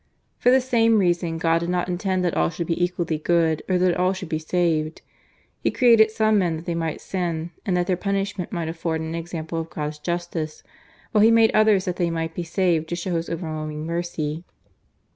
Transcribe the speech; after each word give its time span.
For 0.39 0.49
the 0.49 0.61
same 0.61 0.97
reason 0.97 1.37
God 1.37 1.59
did 1.59 1.69
not 1.69 1.87
intend 1.87 2.25
that 2.25 2.33
all 2.33 2.49
should 2.49 2.65
be 2.65 2.83
equally 2.83 3.19
good 3.19 3.61
or 3.69 3.77
that 3.77 3.95
all 3.97 4.13
should 4.13 4.29
be 4.29 4.39
saved. 4.39 5.03
He 5.59 5.69
created 5.69 6.09
some 6.09 6.39
men 6.39 6.55
that 6.55 6.65
they 6.65 6.73
might 6.73 6.99
sin 7.01 7.51
and 7.67 7.77
that 7.77 7.85
their 7.85 7.95
punishment 7.95 8.51
might 8.51 8.67
afford 8.67 9.01
an 9.01 9.13
example 9.13 9.59
of 9.59 9.69
God's 9.69 9.99
justice, 9.99 10.63
while 11.11 11.23
He 11.23 11.29
made 11.29 11.51
others 11.53 11.85
that 11.85 11.97
they 11.97 12.09
might 12.09 12.33
be 12.33 12.41
saved 12.41 12.89
to 12.89 12.95
show 12.95 13.13
His 13.15 13.29
overwhelming 13.29 13.85
mercy. 13.85 14.43